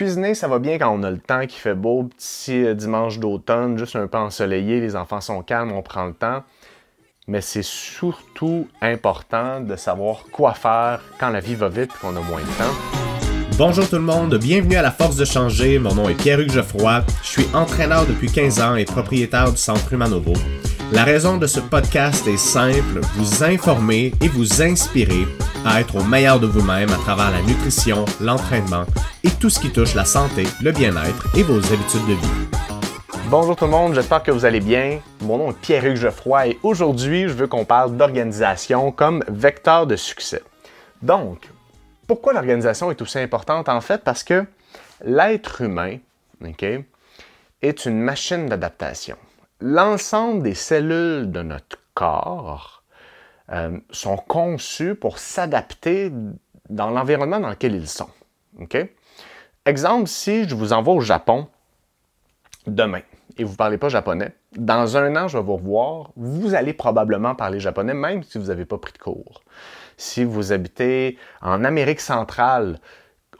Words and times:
Cuisiner, 0.00 0.34
ça 0.34 0.48
va 0.48 0.58
bien 0.58 0.78
quand 0.78 0.98
on 0.98 1.02
a 1.02 1.10
le 1.10 1.18
temps, 1.18 1.46
qui 1.46 1.58
fait 1.58 1.74
beau, 1.74 2.04
petit 2.04 2.64
euh, 2.64 2.72
dimanche 2.72 3.18
d'automne, 3.18 3.76
juste 3.76 3.96
un 3.96 4.06
peu 4.06 4.16
ensoleillé, 4.16 4.80
les 4.80 4.96
enfants 4.96 5.20
sont 5.20 5.42
calmes, 5.42 5.72
on 5.72 5.82
prend 5.82 6.06
le 6.06 6.14
temps. 6.14 6.42
Mais 7.28 7.42
c'est 7.42 7.62
surtout 7.62 8.66
important 8.80 9.60
de 9.60 9.76
savoir 9.76 10.24
quoi 10.32 10.54
faire 10.54 11.02
quand 11.18 11.28
la 11.28 11.40
vie 11.40 11.54
va 11.54 11.68
vite 11.68 11.90
et 11.94 11.98
qu'on 12.00 12.16
a 12.16 12.20
moins 12.20 12.40
de 12.40 12.46
temps. 12.56 13.28
Bonjour 13.58 13.86
tout 13.90 13.96
le 13.96 14.00
monde, 14.00 14.34
bienvenue 14.38 14.76
à 14.76 14.80
La 14.80 14.90
Force 14.90 15.16
de 15.16 15.26
Changer. 15.26 15.78
Mon 15.78 15.94
nom 15.94 16.08
est 16.08 16.14
Pierre-Hugues 16.14 16.52
Geoffroy. 16.52 17.04
Je 17.22 17.28
suis 17.28 17.46
entraîneur 17.54 18.06
depuis 18.06 18.32
15 18.32 18.60
ans 18.62 18.76
et 18.76 18.86
propriétaire 18.86 19.50
du 19.50 19.58
Centre 19.58 19.92
Humanovo. 19.92 20.32
La 20.92 21.04
raison 21.04 21.36
de 21.36 21.46
ce 21.46 21.60
podcast 21.60 22.26
est 22.26 22.38
simple, 22.38 23.02
vous 23.16 23.44
informer 23.44 24.14
et 24.22 24.28
vous 24.28 24.62
inspirer 24.62 25.26
à 25.66 25.82
être 25.82 25.96
au 25.96 26.04
meilleur 26.04 26.40
de 26.40 26.46
vous-même 26.46 26.88
à 26.88 26.96
travers 26.96 27.30
la 27.30 27.42
nutrition, 27.42 28.06
l'entraînement 28.18 28.86
tout 29.40 29.50
ce 29.50 29.58
qui 29.58 29.72
touche 29.72 29.94
la 29.94 30.04
santé, 30.04 30.44
le 30.62 30.70
bien-être 30.70 31.26
et 31.36 31.42
vos 31.42 31.58
habitudes 31.72 32.06
de 32.06 32.12
vie. 32.12 32.48
Bonjour 33.30 33.56
tout 33.56 33.64
le 33.64 33.70
monde, 33.70 33.94
j'espère 33.94 34.22
que 34.22 34.30
vous 34.30 34.44
allez 34.44 34.60
bien. 34.60 35.00
Mon 35.22 35.38
nom 35.38 35.50
est 35.50 35.60
Pierre-Hugues 35.60 35.96
Geoffroy 35.96 36.48
et 36.48 36.58
aujourd'hui, 36.62 37.22
je 37.22 37.32
veux 37.32 37.46
qu'on 37.46 37.64
parle 37.64 37.96
d'organisation 37.96 38.92
comme 38.92 39.24
vecteur 39.28 39.86
de 39.86 39.96
succès. 39.96 40.42
Donc, 41.02 41.48
pourquoi 42.06 42.34
l'organisation 42.34 42.90
est 42.90 43.00
aussi 43.00 43.18
importante? 43.18 43.68
En 43.68 43.80
fait, 43.80 44.04
parce 44.04 44.22
que 44.22 44.44
l'être 45.04 45.62
humain 45.62 45.96
est 47.62 47.86
une 47.86 48.00
machine 48.00 48.46
d'adaptation 48.46 49.16
l'ensemble 49.60 50.42
des 50.42 50.54
cellules 50.54 51.30
de 51.30 51.42
notre 51.42 51.78
corps 51.94 52.82
euh, 53.50 53.78
sont 53.90 54.16
conçues 54.16 54.94
pour 54.94 55.18
s'adapter 55.18 56.12
dans 56.68 56.90
l'environnement 56.90 57.40
dans 57.40 57.50
lequel 57.50 57.74
ils 57.74 57.88
sont. 57.88 58.08
Exemple, 59.66 60.08
si 60.08 60.48
je 60.48 60.54
vous 60.54 60.72
envoie 60.72 60.94
au 60.94 61.02
Japon 61.02 61.46
demain 62.66 63.02
et 63.36 63.44
vous 63.44 63.52
ne 63.52 63.56
parlez 63.56 63.76
pas 63.76 63.90
japonais, 63.90 64.34
dans 64.56 64.96
un 64.96 65.14
an, 65.16 65.28
je 65.28 65.36
vais 65.36 65.44
vous 65.44 65.56
revoir, 65.56 66.12
vous 66.16 66.54
allez 66.54 66.72
probablement 66.72 67.34
parler 67.34 67.60
japonais, 67.60 67.92
même 67.92 68.22
si 68.22 68.38
vous 68.38 68.46
n'avez 68.46 68.64
pas 68.64 68.78
pris 68.78 68.94
de 68.94 68.98
cours. 68.98 69.42
Si 69.98 70.24
vous 70.24 70.52
habitez 70.52 71.18
en 71.42 71.62
Amérique 71.62 72.00
centrale, 72.00 72.78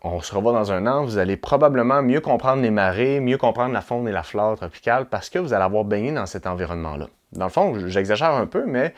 on 0.02 0.20
se 0.20 0.34
revoit 0.34 0.52
dans 0.52 0.72
un 0.72 0.86
an, 0.86 1.04
vous 1.04 1.16
allez 1.16 1.38
probablement 1.38 2.02
mieux 2.02 2.20
comprendre 2.20 2.62
les 2.62 2.70
marées, 2.70 3.20
mieux 3.20 3.38
comprendre 3.38 3.72
la 3.72 3.80
faune 3.80 4.06
et 4.06 4.12
la 4.12 4.22
flore 4.22 4.56
tropicale 4.56 5.06
parce 5.06 5.30
que 5.30 5.38
vous 5.38 5.54
allez 5.54 5.64
avoir 5.64 5.84
baigné 5.84 6.12
dans 6.12 6.26
cet 6.26 6.46
environnement-là. 6.46 7.08
Dans 7.32 7.46
le 7.46 7.50
fond, 7.50 7.88
j'exagère 7.88 8.34
un 8.34 8.46
peu, 8.46 8.66
mais 8.66 8.94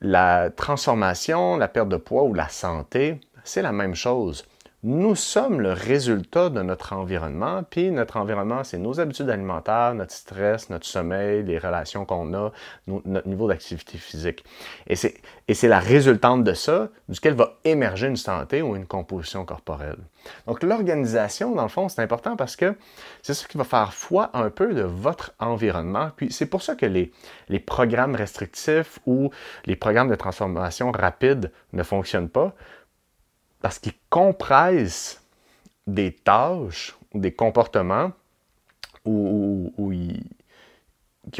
la 0.00 0.48
transformation, 0.48 1.58
la 1.58 1.68
perte 1.68 1.90
de 1.90 1.98
poids 1.98 2.22
ou 2.22 2.32
la 2.32 2.48
santé, 2.48 3.20
c'est 3.44 3.62
la 3.62 3.72
même 3.72 3.94
chose 3.94 4.46
nous 4.86 5.14
sommes 5.14 5.62
le 5.62 5.72
résultat 5.72 6.50
de 6.50 6.60
notre 6.60 6.92
environnement, 6.92 7.62
puis 7.68 7.90
notre 7.90 8.18
environnement, 8.18 8.64
c'est 8.64 8.76
nos 8.76 9.00
habitudes 9.00 9.30
alimentaires, 9.30 9.94
notre 9.94 10.12
stress, 10.12 10.68
notre 10.68 10.84
sommeil, 10.84 11.42
les 11.42 11.58
relations 11.58 12.04
qu'on 12.04 12.34
a, 12.34 12.52
notre 12.86 13.26
niveau 13.26 13.48
d'activité 13.48 13.96
physique. 13.96 14.44
Et 14.86 14.94
c'est 14.94 15.68
la 15.68 15.78
résultante 15.78 16.44
de 16.44 16.52
ça, 16.52 16.90
duquel 17.08 17.32
va 17.32 17.54
émerger 17.64 18.08
une 18.08 18.16
santé 18.16 18.60
ou 18.60 18.76
une 18.76 18.84
composition 18.84 19.46
corporelle. 19.46 19.96
Donc 20.46 20.62
l'organisation, 20.62 21.54
dans 21.54 21.62
le 21.62 21.68
fond, 21.70 21.88
c'est 21.88 22.02
important 22.02 22.36
parce 22.36 22.54
que 22.54 22.74
c'est 23.22 23.32
ça 23.32 23.46
qui 23.48 23.56
va 23.56 23.64
faire 23.64 23.94
foi 23.94 24.30
un 24.34 24.50
peu 24.50 24.74
de 24.74 24.82
votre 24.82 25.32
environnement. 25.38 26.10
Puis 26.14 26.30
c'est 26.30 26.46
pour 26.46 26.62
ça 26.62 26.74
que 26.74 26.84
les, 26.84 27.10
les 27.48 27.58
programmes 27.58 28.14
restrictifs 28.14 28.98
ou 29.06 29.30
les 29.64 29.76
programmes 29.76 30.10
de 30.10 30.14
transformation 30.14 30.92
rapide 30.92 31.50
ne 31.72 31.82
fonctionnent 31.82 32.28
pas 32.28 32.54
parce 33.64 33.78
qu'ils 33.78 33.94
compressent 34.10 35.22
des 35.86 36.12
tâches 36.12 36.94
ou 37.14 37.18
des 37.18 37.32
comportements 37.32 38.12
qui 39.06 39.10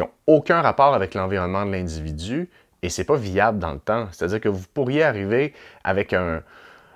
n'ont 0.00 0.10
aucun 0.26 0.62
rapport 0.62 0.94
avec 0.94 1.12
l'environnement 1.12 1.66
de 1.66 1.72
l'individu 1.72 2.48
et 2.82 2.88
c'est 2.88 3.04
pas 3.04 3.16
viable 3.16 3.58
dans 3.58 3.72
le 3.72 3.78
temps. 3.78 4.08
C'est-à-dire 4.10 4.40
que 4.40 4.48
vous 4.48 4.64
pourriez 4.72 5.02
arriver 5.02 5.52
avec 5.84 6.14
un, 6.14 6.40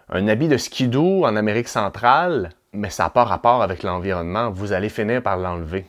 habit 0.09 0.49
de 0.49 0.57
skidoo 0.57 1.27
en 1.27 1.37
Amérique 1.37 1.69
centrale, 1.69 2.49
mais 2.73 2.89
ça 2.89 3.03
n'a 3.03 3.11
pas 3.11 3.25
rapport 3.25 3.63
avec 3.63 3.83
l'environnement. 3.83 4.51
Vous 4.51 4.73
allez 4.73 4.89
finir 4.89 5.23
par 5.23 5.37
l'enlever. 5.37 5.85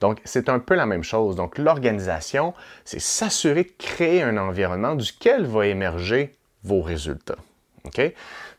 Donc, 0.00 0.20
c'est 0.24 0.48
un 0.48 0.58
peu 0.58 0.74
la 0.74 0.86
même 0.86 1.04
chose. 1.04 1.36
Donc, 1.36 1.56
l'organisation, 1.56 2.52
c'est 2.84 3.00
s'assurer 3.00 3.62
de 3.62 3.72
créer 3.78 4.22
un 4.22 4.36
environnement 4.38 4.96
duquel 4.96 5.46
va 5.46 5.68
émerger 5.68 6.34
vos 6.64 6.82
résultats. 6.82 7.36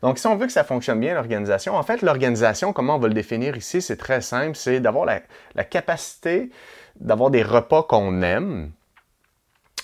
Donc, 0.02 0.18
si 0.18 0.26
on 0.26 0.36
veut 0.36 0.46
que 0.46 0.52
ça 0.52 0.64
fonctionne 0.64 1.00
bien, 1.00 1.14
l'organisation, 1.14 1.74
en 1.74 1.82
fait, 1.82 2.02
l'organisation, 2.02 2.72
comment 2.72 2.96
on 2.96 2.98
va 2.98 3.08
le 3.08 3.14
définir 3.14 3.56
ici, 3.56 3.82
c'est 3.82 3.96
très 3.96 4.20
simple, 4.20 4.56
c'est 4.56 4.80
d'avoir 4.80 5.04
la, 5.04 5.64
capacité 5.64 6.50
d'avoir 7.00 7.30
des 7.30 7.42
repas 7.42 7.82
qu'on 7.82 8.22
aime 8.22 8.70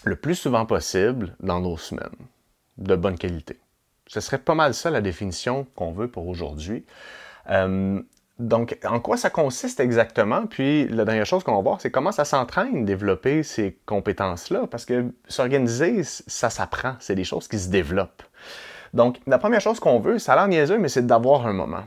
le 0.04 0.16
plus 0.16 0.34
souvent 0.34 0.64
possible 0.64 1.36
dans 1.41 1.60
nos 1.60 1.76
semaines, 1.76 2.08
de 2.78 2.97
bonne 2.97 3.19
qualité. 3.19 3.58
Ce 4.06 4.20
serait 4.20 4.38
pas 4.38 4.54
mal 4.54 4.75
ça 4.75 4.91
la 4.91 5.00
définition 5.00 5.66
qu'on 5.75 5.92
veut 5.92 6.08
pour 6.08 6.26
aujourd'hui. 6.28 6.84
Euh, 7.50 8.00
donc, 8.38 8.78
en 8.84 8.98
quoi 8.98 9.16
ça 9.16 9.31
consiste 9.31 9.78
exactement? 9.78 10.47
Puis, 10.47 10.88
la 10.88 11.04
dernière 11.04 11.26
chose 11.26 11.44
qu'on 11.44 11.54
va 11.54 11.62
voir, 11.62 11.81
c'est 11.81 11.91
comment 11.91 12.12
ça 12.12 12.25
s'entraîne 12.25 12.84
développer 12.84 13.42
ces 13.42 13.78
compétences-là. 13.86 14.66
Parce 14.69 14.84
que 14.84 15.12
s'organiser, 15.28 16.02
ça 16.02 16.50
s'apprend. 16.50 16.97
C'est 16.98 17.14
des 17.14 17.25
choses 17.25 17.47
qui 17.47 17.58
se 17.58 17.69
développent. 17.69 18.22
Donc, 18.94 19.19
la 19.26 19.38
première 19.38 19.60
chose 19.60 19.80
qu'on 19.80 19.98
veut, 19.98 20.19
ça 20.19 20.34
a 20.34 20.36
l'air 20.36 20.48
niaiseux, 20.48 20.78
mais 20.78 20.88
c'est 20.88 21.06
d'avoir 21.06 21.47
un 21.47 21.53
moment. 21.53 21.84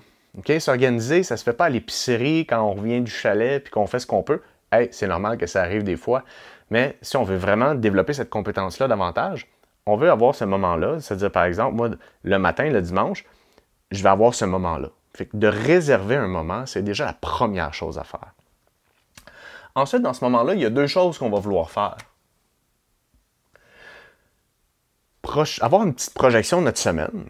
S'organiser, 0.60 1.24
ça 1.24 1.36
ne 1.36 1.38
se 1.38 1.44
fait 1.44 1.54
pas 1.54 1.66
à 1.66 1.70
l'épicerie 1.70 2.46
quand 2.46 2.62
on 2.62 2.74
revient 2.74 3.02
du 3.02 3.12
chalet 3.12 3.64
puis 3.64 3.72
qu'on 3.72 3.88
fait 3.88 4.00
ce 4.00 4.08
qu'on 4.08 4.24
peut. 4.24 4.42
Hey, 4.72 4.90
c'est 4.92 5.08
normal 5.08 5.38
que 5.38 5.48
ça 5.48 5.62
arrive 5.62 5.84
des 5.84 5.96
fois. 5.96 6.24
Mais 6.70 6.98
si 7.02 7.16
on 7.16 7.24
veut 7.24 7.38
vraiment 7.38 7.76
développer 7.76 8.14
cette 8.14 8.30
compétence-là 8.30 8.88
davantage, 8.88 9.48
on 9.86 9.96
veut 9.96 10.10
avoir 10.10 10.36
ce 10.36 10.44
moment-là. 10.46 11.00
C'est-à-dire, 11.00 11.32
par 11.32 11.46
exemple, 11.46 11.76
moi, 11.76 11.90
le 12.24 12.40
matin, 12.40 12.70
le 12.70 12.82
dimanche, 12.82 13.24
je 13.92 14.04
vais 14.04 14.10
avoir 14.10 14.34
ce 14.34 14.46
moment-là. 14.46 14.90
Fait 15.14 15.30
de 15.34 15.48
réserver 15.48 16.16
un 16.16 16.28
moment, 16.28 16.66
c'est 16.66 16.84
déjà 16.84 17.06
la 17.06 17.14
première 17.14 17.74
chose 17.74 17.98
à 17.98 18.04
faire. 18.04 18.34
Ensuite, 19.76 20.02
dans 20.02 20.14
ce 20.14 20.24
moment-là, 20.26 20.54
il 20.54 20.62
y 20.62 20.66
a 20.66 20.70
deux 20.70 20.88
choses 20.88 21.18
qu'on 21.18 21.30
va 21.30 21.40
vouloir 21.40 21.70
faire. 21.70 21.98
Avoir 25.62 25.84
une 25.84 25.94
petite 25.94 26.14
projection 26.14 26.60
de 26.60 26.66
notre 26.66 26.80
semaine. 26.80 27.26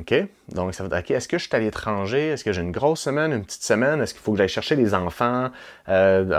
OK? 0.00 0.14
Donc, 0.54 0.74
ça 0.74 0.84
va 0.84 0.98
être, 0.98 1.04
OK, 1.04 1.10
est-ce 1.10 1.28
que 1.28 1.38
je 1.38 1.44
suis 1.46 1.56
à 1.56 1.58
l'étranger? 1.58 2.28
Est-ce 2.28 2.44
que 2.44 2.52
j'ai 2.52 2.62
une 2.62 2.72
grosse 2.72 3.00
semaine, 3.00 3.32
une 3.32 3.44
petite 3.44 3.62
semaine? 3.62 4.00
Est-ce 4.00 4.14
qu'il 4.14 4.22
faut 4.22 4.32
que 4.32 4.38
j'aille 4.38 4.48
chercher 4.48 4.76
les 4.76 4.94
enfants 4.94 5.50
euh, 5.88 6.30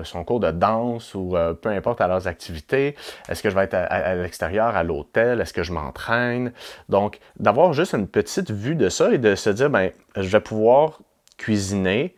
à, 0.00 0.04
son 0.04 0.24
cours 0.24 0.40
de 0.40 0.50
danse 0.50 1.14
ou 1.14 1.36
euh, 1.36 1.54
peu 1.54 1.68
importe 1.68 2.00
à 2.00 2.08
leurs 2.08 2.26
activités? 2.26 2.96
Est-ce 3.28 3.42
que 3.42 3.50
je 3.50 3.54
vais 3.54 3.64
être 3.64 3.74
à, 3.74 4.14
l'extérieur, 4.14 4.76
à 4.76 4.82
l'hôtel? 4.82 5.40
Est-ce 5.40 5.52
que 5.52 5.62
je 5.62 5.72
m'entraîne? 5.72 6.52
Donc, 6.88 7.18
d'avoir 7.38 7.72
juste 7.72 7.94
une 7.94 8.08
petite 8.08 8.50
vue 8.50 8.76
de 8.76 8.88
ça 8.88 9.12
et 9.12 9.18
de 9.18 9.34
se 9.34 9.50
dire, 9.50 9.70
ben, 9.70 9.90
je 10.16 10.28
vais 10.28 10.40
pouvoir 10.40 11.00
cuisiner 11.36 12.16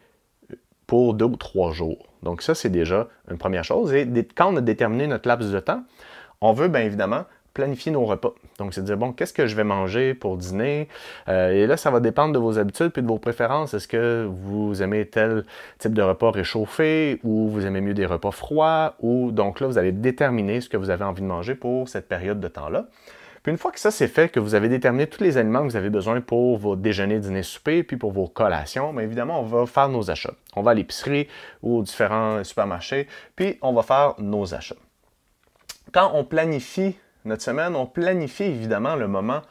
pour 0.87 1.15
deux 1.15 1.25
ou 1.25 1.37
trois 1.37 1.73
jours. 1.73 2.07
Donc, 2.23 2.43
ça, 2.43 2.55
c'est 2.55 2.71
déjà 2.71 3.09
une 3.31 3.39
première 3.39 3.65
chose. 3.65 3.93
Et 3.93 4.07
quand 4.35 4.53
on 4.53 4.57
a 4.57 4.61
déterminé 4.61 5.07
notre 5.07 5.29
laps 5.29 5.51
de 5.51 5.61
temps, 5.61 5.83
on 6.41 6.53
veut 6.53 6.69
bien 6.69 6.83
évidemment 6.83 7.25
planifier 7.57 7.91
nos 7.91 8.05
repas. 8.05 8.35
Donc, 8.59 8.75
c'est 8.75 8.83
de 8.83 8.87
dire, 8.87 8.99
bon, 8.99 9.13
qu'est-ce 9.13 9.33
que 9.33 9.47
je 9.47 9.57
vais 9.57 9.65
manger 9.65 10.13
pour 10.13 10.37
dîner? 10.37 10.89
Euh, 11.29 11.53
et 11.53 11.67
là, 11.67 11.79
ça 11.79 11.91
va 11.91 12.01
dépendre 12.01 12.35
de 12.35 12.39
vos 12.39 12.59
habitudes 12.59 12.91
puis 12.91 13.03
de 13.03 13.09
vos 13.09 13.19
préférences. 13.19 13.73
Est-ce 13.73 13.89
que 13.89 14.29
vous 14.31 14.83
aimez 14.83 15.07
tel 15.07 15.45
type 15.79 15.95
de 15.95 16.03
repas 16.03 16.31
réchauffé 16.31 17.19
ou 17.25 17.49
vous 17.49 17.65
aimez 17.65 17.81
mieux 17.81 17.95
des 17.95 18.05
repas 18.05 18.31
froids? 18.31 18.95
Ou 19.01 19.33
donc 19.33 19.61
là, 19.61 19.67
vous 19.67 19.79
allez 19.79 19.93
déterminer 19.93 20.61
ce 20.61 20.69
que 20.69 20.77
vous 20.77 20.91
avez 20.91 21.05
envie 21.05 21.23
de 21.23 21.27
manger 21.27 21.55
pour 21.55 21.89
cette 21.89 22.09
période 22.09 22.41
de 22.41 22.49
temps-là. 22.49 22.87
Puis 23.43 23.53
une 23.53 23.59
fois 23.59 23.71
que 23.71 23.81
ça 23.81 23.91
c'est 23.91 24.09
fait, 24.09 24.29
que 24.29 24.41
vous 24.41 24.55
avez 24.55 24.69
déterminé 24.69 25.07
tous 25.07 25.23
les 25.23 25.39
aliments 25.39 25.61
que 25.61 25.71
vous 25.71 25.77
avez 25.77 25.89
besoin 25.89 26.21
pour 26.21 26.59
vos 26.59 26.77
déjeuners, 26.77 27.21
dîners, 27.21 27.45
soupers, 27.45 27.85
puis 27.85 27.97
pour 27.97 28.11
vos 28.13 28.27
collations, 28.27 28.93
bien 28.93 29.05
évidemment, 29.05 29.41
on 29.41 29.45
va 29.45 29.67
faire 29.67 29.89
nos 29.89 30.11
achats. 30.11 30.35
On 30.57 30.63
va 30.63 30.73
à 30.73 30.75
l'épicerie 30.75 31.29
ou 31.63 31.79
aux 31.79 31.83
différents 31.83 32.43
supermarchés, 32.45 33.07
puis 33.37 33.57
on 33.63 33.73
va 33.73 33.83
faire 33.83 34.15
nos 34.19 34.53
achats. 34.53 34.75
Quand 35.93 36.11
on 36.15 36.25
planifie 36.25 36.97
notre 37.27 37.43
semaine, 37.43 37.77
on 37.77 37.87
planifie 37.87 38.45
évidemment 38.45 38.97
le 38.97 39.09
moment 39.09 39.43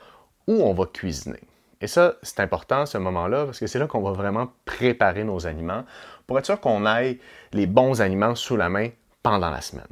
où 0.48 0.54
on 0.64 0.74
va 0.74 0.86
cuisiner. 0.86 1.40
Et 1.82 1.88
ça, 1.88 2.16
c'est 2.24 2.40
important, 2.40 2.86
ce 2.86 2.98
moment-là, 2.98 3.46
parce 3.46 3.60
que 3.60 3.68
c'est 3.68 3.80
là 3.80 3.88
qu'on 3.88 4.02
va 4.02 4.12
vraiment 4.12 4.48
préparer 4.66 5.24
nos 5.24 5.46
aliments 5.46 5.84
pour 6.26 6.40
être 6.40 6.46
sûr 6.46 6.60
qu'on 6.60 6.86
ait 6.88 7.20
les 7.54 7.68
bons 7.68 8.02
aliments 8.02 8.36
sous 8.36 8.56
la 8.56 8.70
main 8.70 8.90
pendant 9.22 9.50
la 9.50 9.62
semaine. 9.62 9.86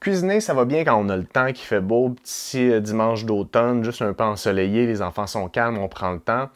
Cuisiner, 0.00 0.40
ça 0.40 0.54
va 0.54 0.64
bien 0.64 0.84
quand 0.84 0.96
on 0.96 1.08
a 1.08 1.16
le 1.16 1.24
temps, 1.24 1.52
qui 1.52 1.64
fait 1.64 1.80
beau, 1.80 2.10
petit 2.10 2.70
euh, 2.70 2.80
dimanche 2.80 3.24
d'automne, 3.24 3.82
juste 3.82 4.02
un 4.02 4.12
peu 4.12 4.24
ensoleillé, 4.24 4.86
les 4.86 5.02
enfants 5.02 5.26
sont 5.26 5.48
calmes, 5.48 5.78
on 5.78 5.88
prend 5.88 6.12
le 6.12 6.20
temps. 6.20 6.50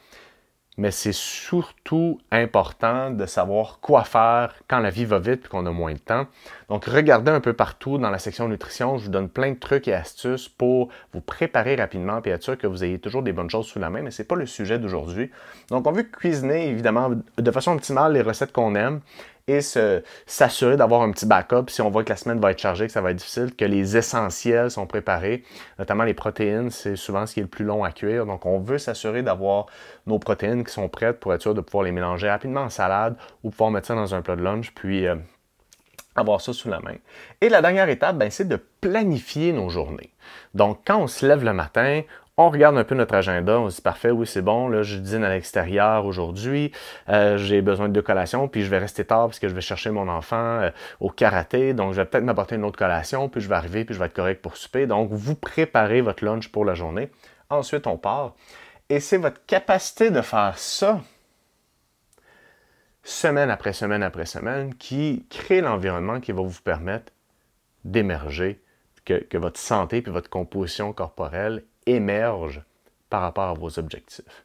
Mais 0.80 0.90
c'est 0.90 1.12
surtout 1.12 2.18
important 2.30 3.10
de 3.10 3.26
savoir 3.26 3.80
quoi 3.82 4.02
faire 4.02 4.54
quand 4.66 4.78
la 4.78 4.88
vie 4.88 5.04
va 5.04 5.18
vite 5.18 5.44
et 5.44 5.48
qu'on 5.48 5.66
a 5.66 5.70
moins 5.70 5.92
de 5.92 5.98
temps. 5.98 6.26
Donc, 6.70 6.86
regardez 6.86 7.30
un 7.30 7.40
peu 7.40 7.52
partout 7.52 7.98
dans 7.98 8.08
la 8.08 8.18
section 8.18 8.48
nutrition. 8.48 8.96
Je 8.96 9.04
vous 9.04 9.10
donne 9.10 9.28
plein 9.28 9.50
de 9.50 9.58
trucs 9.58 9.88
et 9.88 9.92
astuces 9.92 10.48
pour 10.48 10.88
vous 11.12 11.20
préparer 11.20 11.74
rapidement 11.76 12.22
et 12.24 12.30
être 12.30 12.42
sûr 12.42 12.56
que 12.56 12.66
vous 12.66 12.82
ayez 12.82 12.98
toujours 12.98 13.22
des 13.22 13.32
bonnes 13.32 13.50
choses 13.50 13.66
sous 13.66 13.78
la 13.78 13.90
main, 13.90 14.00
mais 14.00 14.10
ce 14.10 14.22
n'est 14.22 14.26
pas 14.26 14.36
le 14.36 14.46
sujet 14.46 14.78
d'aujourd'hui. 14.78 15.30
Donc, 15.68 15.86
on 15.86 15.92
veut 15.92 16.04
cuisiner, 16.04 16.68
évidemment, 16.68 17.10
de 17.36 17.50
façon 17.50 17.72
optimale 17.72 18.14
les 18.14 18.22
recettes 18.22 18.52
qu'on 18.52 18.74
aime 18.74 19.00
et 19.46 19.60
s'assurer 20.26 20.76
d'avoir 20.76 21.02
un 21.02 21.10
petit 21.10 21.26
backup 21.26 21.68
si 21.68 21.82
on 21.82 21.90
voit 21.90 22.04
que 22.04 22.10
la 22.10 22.16
semaine 22.16 22.40
va 22.40 22.50
être 22.50 22.58
chargée, 22.58 22.86
que 22.86 22.92
ça 22.92 23.00
va 23.00 23.10
être 23.10 23.16
difficile, 23.16 23.54
que 23.54 23.64
les 23.64 23.96
essentiels 23.96 24.70
sont 24.70 24.86
préparés, 24.86 25.44
notamment 25.78 26.04
les 26.04 26.14
protéines, 26.14 26.70
c'est 26.70 26.96
souvent 26.96 27.26
ce 27.26 27.34
qui 27.34 27.40
est 27.40 27.44
le 27.44 27.48
plus 27.48 27.64
long 27.64 27.84
à 27.84 27.92
cuire. 27.92 28.26
Donc, 28.26 28.46
on 28.46 28.58
veut 28.58 28.78
s'assurer 28.78 29.22
d'avoir 29.22 29.66
nos 30.06 30.18
protéines 30.18 30.64
qui 30.64 30.72
sont 30.72 30.88
prêtes 30.88 31.20
pour 31.20 31.34
être 31.34 31.42
sûr 31.42 31.54
de 31.54 31.60
pouvoir 31.60 31.84
les 31.84 31.92
mélanger 31.92 32.28
rapidement 32.28 32.62
en 32.62 32.70
salade 32.70 33.16
ou 33.42 33.50
pouvoir 33.50 33.70
mettre 33.70 33.88
ça 33.88 33.94
dans 33.94 34.14
un 34.14 34.22
plat 34.22 34.36
de 34.36 34.42
lunch, 34.42 34.72
puis 34.74 35.06
euh, 35.06 35.16
avoir 36.14 36.40
ça 36.40 36.52
sous 36.52 36.68
la 36.68 36.80
main. 36.80 36.96
Et 37.40 37.48
la 37.48 37.62
dernière 37.62 37.88
étape, 37.88 38.16
ben, 38.16 38.30
c'est 38.30 38.48
de 38.48 38.60
planifier 38.80 39.52
nos 39.52 39.68
journées. 39.68 40.12
Donc, 40.54 40.80
quand 40.86 40.98
on 40.98 41.06
se 41.06 41.26
lève 41.26 41.44
le 41.44 41.52
matin, 41.52 42.02
on 42.40 42.48
regarde 42.48 42.78
un 42.78 42.84
peu 42.84 42.94
notre 42.94 43.14
agenda, 43.14 43.60
on 43.60 43.68
se 43.68 43.76
dit 43.76 43.82
parfait, 43.82 44.10
oui, 44.10 44.26
c'est 44.26 44.40
bon, 44.40 44.68
là, 44.68 44.82
je 44.82 44.96
dîne 44.96 45.24
à 45.24 45.28
l'extérieur 45.28 46.06
aujourd'hui, 46.06 46.72
euh, 47.10 47.36
j'ai 47.36 47.60
besoin 47.60 47.88
de 47.88 47.92
deux 47.92 48.02
collations, 48.02 48.48
puis 48.48 48.62
je 48.62 48.70
vais 48.70 48.78
rester 48.78 49.04
tard 49.04 49.26
parce 49.26 49.38
que 49.38 49.46
je 49.46 49.54
vais 49.54 49.60
chercher 49.60 49.90
mon 49.90 50.08
enfant 50.08 50.36
euh, 50.36 50.70
au 51.00 51.10
karaté, 51.10 51.74
donc 51.74 51.92
je 51.92 52.00
vais 52.00 52.06
peut-être 52.06 52.24
m'apporter 52.24 52.54
une 52.54 52.64
autre 52.64 52.78
collation, 52.78 53.28
puis 53.28 53.42
je 53.42 53.48
vais 53.48 53.56
arriver, 53.56 53.84
puis 53.84 53.94
je 53.94 54.00
vais 54.00 54.06
être 54.06 54.14
correct 54.14 54.40
pour 54.40 54.56
souper. 54.56 54.86
Donc, 54.86 55.10
vous 55.12 55.34
préparez 55.34 56.00
votre 56.00 56.24
lunch 56.24 56.48
pour 56.48 56.64
la 56.64 56.74
journée. 56.74 57.10
Ensuite, 57.50 57.86
on 57.86 57.98
part. 57.98 58.34
Et 58.88 59.00
c'est 59.00 59.18
votre 59.18 59.44
capacité 59.44 60.10
de 60.10 60.22
faire 60.22 60.56
ça 60.56 61.00
semaine 63.02 63.50
après 63.50 63.72
semaine 63.72 64.02
après 64.02 64.26
semaine 64.26 64.74
qui 64.74 65.26
crée 65.28 65.60
l'environnement 65.60 66.20
qui 66.20 66.32
va 66.32 66.42
vous 66.42 66.60
permettre 66.62 67.12
d'émerger, 67.84 68.62
que, 69.04 69.14
que, 69.14 69.38
votre 69.38 69.58
santé 69.58 69.98
et 69.98 70.10
votre 70.10 70.28
composition 70.28 70.92
corporelle 70.92 71.64
émerge 71.90 72.62
par 73.08 73.22
rapport 73.22 73.48
à 73.48 73.54
vos 73.54 73.78
objectifs. 73.78 74.44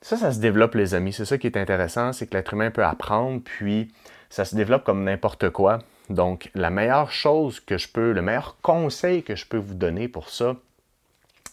Ça, 0.00 0.16
ça 0.16 0.32
se 0.32 0.40
développe, 0.40 0.74
les 0.74 0.94
amis. 0.94 1.12
C'est 1.12 1.24
ça 1.24 1.38
qui 1.38 1.46
est 1.46 1.56
intéressant, 1.56 2.12
c'est 2.12 2.26
que 2.26 2.36
l'être 2.36 2.54
humain 2.54 2.70
peut 2.70 2.84
apprendre, 2.84 3.40
puis 3.44 3.92
ça 4.30 4.44
se 4.44 4.56
développe 4.56 4.84
comme 4.84 5.04
n'importe 5.04 5.50
quoi. 5.50 5.78
Donc, 6.10 6.50
la 6.54 6.70
meilleure 6.70 7.12
chose 7.12 7.60
que 7.60 7.78
je 7.78 7.88
peux, 7.88 8.12
le 8.12 8.22
meilleur 8.22 8.56
conseil 8.62 9.22
que 9.22 9.36
je 9.36 9.46
peux 9.46 9.58
vous 9.58 9.74
donner 9.74 10.08
pour 10.08 10.28
ça, 10.28 10.56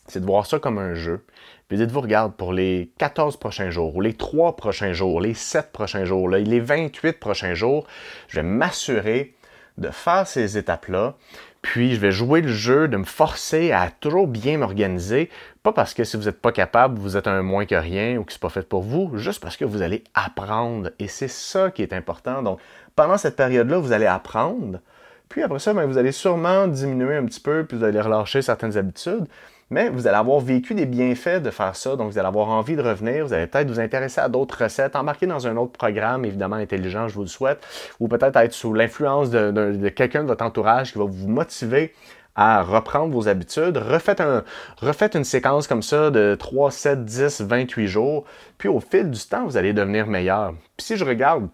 c'est 0.07 0.19
de 0.19 0.25
voir 0.25 0.47
ça 0.47 0.57
comme 0.57 0.79
un 0.79 0.95
jeu. 0.95 1.23
Puis 1.67 1.77
dites-vous, 1.77 2.01
regarde, 2.01 2.33
pour 2.33 2.51
les 2.51 2.91
14 2.97 3.37
prochains 3.37 3.69
jours, 3.69 3.95
ou 3.95 4.01
les 4.01 4.15
3 4.15 4.55
prochains 4.55 4.93
jours, 4.93 5.21
les 5.21 5.35
7 5.35 5.71
prochains 5.71 6.03
jours, 6.03 6.27
les 6.27 6.59
28 6.59 7.19
prochains 7.19 7.53
jours, 7.53 7.85
je 8.27 8.37
vais 8.37 8.43
m'assurer 8.43 9.35
de 9.77 9.89
faire 9.89 10.27
ces 10.27 10.57
étapes-là. 10.57 11.15
Puis 11.61 11.95
je 11.95 11.99
vais 11.99 12.11
jouer 12.11 12.41
le 12.41 12.51
jeu, 12.51 12.87
de 12.87 12.97
me 12.97 13.03
forcer 13.03 13.71
à 13.71 13.91
toujours 13.91 14.27
bien 14.27 14.57
m'organiser. 14.57 15.29
Pas 15.61 15.73
parce 15.73 15.93
que 15.93 16.03
si 16.03 16.15
vous 16.15 16.23
n'êtes 16.23 16.41
pas 16.41 16.51
capable, 16.51 16.97
vous 16.97 17.17
êtes 17.17 17.27
un 17.27 17.41
moins 17.41 17.65
que 17.65 17.75
rien 17.75 18.17
ou 18.17 18.23
que 18.23 18.31
c'est 18.31 18.41
pas 18.41 18.49
fait 18.49 18.67
pour 18.67 18.81
vous, 18.81 19.17
juste 19.17 19.41
parce 19.41 19.57
que 19.57 19.65
vous 19.65 19.81
allez 19.81 20.03
apprendre. 20.13 20.91
Et 20.99 21.07
c'est 21.07 21.27
ça 21.27 21.69
qui 21.69 21.81
est 21.81 21.93
important. 21.93 22.41
Donc, 22.41 22.59
pendant 22.95 23.17
cette 23.17 23.35
période-là, 23.35 23.77
vous 23.77 23.91
allez 23.91 24.05
apprendre. 24.05 24.79
Puis 25.27 25.43
après 25.43 25.59
ça, 25.59 25.73
ben, 25.73 25.85
vous 25.85 25.97
allez 25.97 26.11
sûrement 26.11 26.67
diminuer 26.67 27.17
un 27.17 27.25
petit 27.25 27.41
peu, 27.41 27.65
puis 27.65 27.77
vous 27.77 27.83
allez 27.83 28.01
relâcher 28.01 28.41
certaines 28.41 28.77
habitudes 28.77 29.27
mais 29.69 29.89
vous 29.89 30.07
allez 30.07 30.17
avoir 30.17 30.39
vécu 30.39 30.73
des 30.73 30.85
bienfaits 30.85 31.41
de 31.41 31.51
faire 31.51 31.75
ça, 31.75 31.95
donc 31.95 32.11
vous 32.11 32.17
allez 32.17 32.27
avoir 32.27 32.49
envie 32.49 32.75
de 32.75 32.81
revenir, 32.81 33.25
vous 33.25 33.33
allez 33.33 33.47
peut-être 33.47 33.69
vous 33.69 33.79
intéresser 33.79 34.21
à 34.21 34.29
d'autres 34.29 34.63
recettes, 34.63 34.95
embarquer 34.95 35.27
dans 35.27 35.47
un 35.47 35.57
autre 35.57 35.73
programme, 35.73 36.25
évidemment 36.25 36.55
intelligent, 36.55 37.07
je 37.07 37.15
vous 37.15 37.21
le 37.21 37.27
souhaite, 37.27 37.65
ou 37.99 38.07
peut-être 38.07 38.35
être 38.37 38.53
sous 38.53 38.73
l'influence 38.73 39.29
de, 39.29 39.89
quelqu'un 39.89 40.23
de 40.23 40.27
votre 40.27 40.43
entourage 40.43 40.93
qui 40.93 40.97
va 40.97 41.05
vous 41.05 41.27
motiver 41.27 41.93
à 42.35 42.63
reprendre 42.63 43.13
vos 43.13 43.27
habitudes. 43.27 43.77
Refaites, 43.77 44.21
un, 44.21 44.43
refaites 44.77 45.15
une 45.15 45.25
séquence 45.25 45.67
comme 45.67 45.81
ça 45.81 46.09
de 46.09 46.35
3, 46.39 46.71
7, 46.71 47.05
10, 47.05 47.41
28 47.41 47.87
jours, 47.87 48.25
puis 48.57 48.69
au 48.69 48.79
fil 48.79 49.09
du 49.09 49.19
temps, 49.19 49.45
vous 49.45 49.57
allez 49.57 49.73
devenir 49.73 50.07
meilleur. 50.07 50.53
Puis 50.77 50.85
si 50.85 50.97
je 50.97 51.03
regarde 51.03 51.49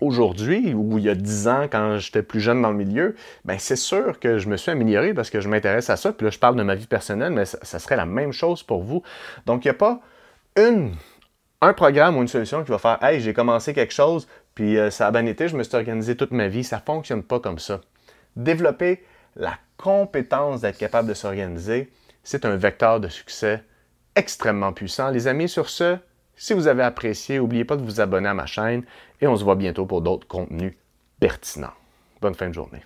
aujourd'hui 0.00 0.74
ou 0.74 0.98
il 0.98 1.04
y 1.04 1.08
a 1.08 1.14
10 1.14 1.48
ans 1.48 1.66
quand 1.70 1.98
j'étais 1.98 2.22
plus 2.22 2.40
jeune 2.40 2.62
dans 2.62 2.70
le 2.70 2.76
milieu, 2.76 3.14
ben 3.44 3.58
c'est 3.58 3.76
sûr 3.76 4.18
que 4.18 4.38
je 4.38 4.48
me 4.48 4.56
suis 4.56 4.70
amélioré 4.70 5.14
parce 5.14 5.30
que 5.30 5.40
je 5.40 5.48
m'intéresse 5.48 5.90
à 5.90 5.96
ça. 5.96 6.12
Puis 6.12 6.24
là, 6.24 6.30
je 6.30 6.38
parle 6.38 6.56
de 6.56 6.62
ma 6.62 6.74
vie 6.74 6.86
personnelle, 6.86 7.32
mais 7.32 7.44
ça, 7.44 7.78
serait 7.78 7.96
la 7.96 8.06
même 8.06 8.32
chose 8.32 8.62
pour 8.62 8.82
vous. 8.82 9.02
Donc, 9.46 9.64
il 9.64 9.68
n'y 9.68 9.72
a 9.72 9.74
pas 9.74 10.00
une, 10.56 10.92
un 11.60 11.72
programme 11.72 12.16
ou 12.16 12.22
une 12.22 12.28
solution 12.28 12.64
qui 12.64 12.70
va 12.70 12.78
faire 12.78 13.02
Hey, 13.02 13.20
j'ai 13.20 13.32
commencé 13.32 13.74
quelque 13.74 13.94
chose, 13.94 14.28
puis 14.54 14.78
euh, 14.78 14.90
ça 14.90 15.06
a 15.06 15.10
bien 15.10 15.26
été, 15.26 15.48
je 15.48 15.56
me 15.56 15.62
suis 15.62 15.74
organisé 15.74 16.16
toute 16.16 16.30
ma 16.32 16.48
vie. 16.48 16.64
Ça 16.64 16.76
ne 16.76 16.82
fonctionne 16.82 17.22
pas 17.22 17.40
comme 17.40 17.58
ça. 17.58 17.80
Développer 18.36 19.02
la 19.36 19.54
compétence 19.76 20.60
d'être 20.60 20.78
capable 20.78 21.08
de 21.08 21.14
s'organiser, 21.14 21.90
c'est 22.22 22.44
un 22.44 22.56
vecteur 22.56 23.00
de 23.00 23.08
succès 23.08 23.62
extrêmement 24.16 24.72
puissant. 24.72 25.10
Les 25.10 25.26
amis, 25.26 25.48
sur 25.48 25.68
ce, 25.68 25.98
si 26.36 26.52
vous 26.52 26.66
avez 26.66 26.82
apprécié, 26.82 27.38
n'oubliez 27.38 27.64
pas 27.64 27.76
de 27.76 27.82
vous 27.82 28.00
abonner 28.00 28.28
à 28.28 28.34
ma 28.34 28.46
chaîne 28.46 28.84
et 29.20 29.26
on 29.26 29.36
se 29.36 29.44
voit 29.44 29.56
bientôt 29.56 29.86
pour 29.86 30.02
d'autres 30.02 30.26
contenus 30.26 30.74
pertinents. 31.20 31.74
Bonne 32.20 32.34
fin 32.34 32.48
de 32.48 32.54
journée. 32.54 32.82